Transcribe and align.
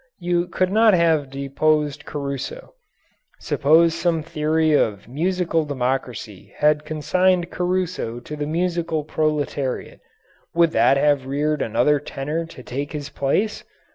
You 0.17 0.47
could 0.47 0.71
not 0.71 0.95
have 0.95 1.29
deposed 1.29 2.05
Caruso. 2.07 2.73
Suppose 3.37 3.93
some 3.93 4.23
theory 4.23 4.73
of 4.73 5.07
musical 5.07 5.63
democracy 5.63 6.55
had 6.57 6.85
consigned 6.85 7.51
Caruso 7.51 8.19
to 8.19 8.35
the 8.35 8.47
musical 8.47 9.03
proletariat. 9.03 9.99
Would 10.55 10.71
that 10.71 10.97
have 10.97 11.27
reared 11.27 11.61
another 11.61 11.99
tenor 11.99 12.47
to 12.47 12.63
take 12.63 12.93
his 12.93 13.09
place? 13.09 13.63